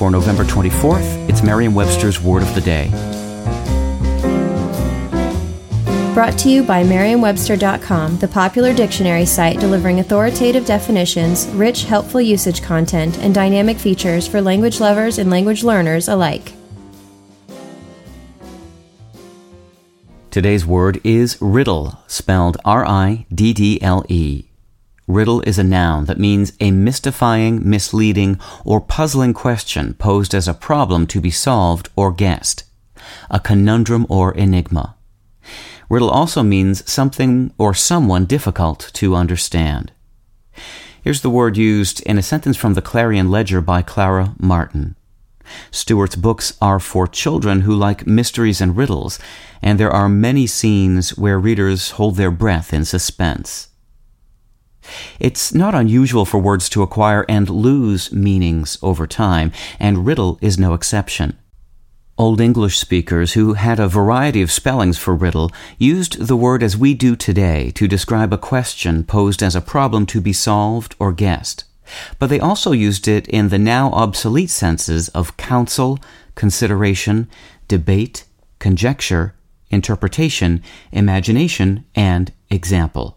[0.00, 2.88] For November 24th, it's Merriam-Webster's Word of the Day.
[6.14, 12.62] Brought to you by Merriam-Webster.com, the popular dictionary site delivering authoritative definitions, rich, helpful usage
[12.62, 16.54] content, and dynamic features for language lovers and language learners alike.
[20.30, 24.49] Today's word is riddle, spelled R-I-D-D-L-E.
[25.10, 30.54] Riddle is a noun that means a mystifying, misleading, or puzzling question posed as a
[30.54, 32.62] problem to be solved or guessed.
[33.28, 34.94] A conundrum or enigma.
[35.88, 39.90] Riddle also means something or someone difficult to understand.
[41.02, 44.94] Here's the word used in a sentence from the Clarion Ledger by Clara Martin.
[45.72, 49.18] Stewart's books are for children who like mysteries and riddles,
[49.60, 53.69] and there are many scenes where readers hold their breath in suspense.
[55.18, 60.58] It's not unusual for words to acquire and lose meanings over time, and riddle is
[60.58, 61.36] no exception.
[62.18, 66.76] Old English speakers who had a variety of spellings for riddle used the word as
[66.76, 71.12] we do today to describe a question posed as a problem to be solved or
[71.12, 71.64] guessed.
[72.18, 75.98] But they also used it in the now obsolete senses of counsel,
[76.34, 77.26] consideration,
[77.68, 78.24] debate,
[78.58, 79.34] conjecture,
[79.70, 80.62] interpretation,
[80.92, 83.16] imagination, and example.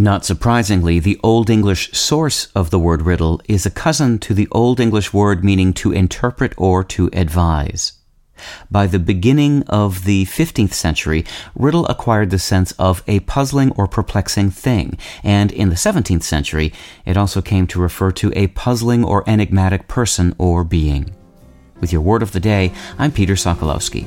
[0.00, 4.46] Not surprisingly, the Old English source of the word riddle is a cousin to the
[4.52, 7.94] Old English word meaning to interpret or to advise.
[8.70, 11.24] By the beginning of the 15th century,
[11.56, 16.72] riddle acquired the sense of a puzzling or perplexing thing, and in the 17th century,
[17.04, 21.10] it also came to refer to a puzzling or enigmatic person or being.
[21.80, 24.06] With your word of the day, I'm Peter Sokolowski.